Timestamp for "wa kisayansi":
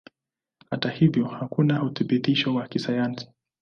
2.55-3.27